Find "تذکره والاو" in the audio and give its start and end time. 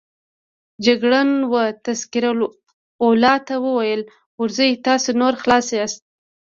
1.85-3.43